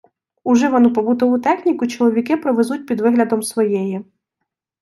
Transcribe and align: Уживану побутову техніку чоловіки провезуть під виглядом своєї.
Уживану 0.43 0.93
побутову 0.93 1.39
техніку 1.39 1.87
чоловіки 1.87 2.37
провезуть 2.37 2.85
під 2.87 3.01
виглядом 3.01 3.43
своєї. 3.43 4.03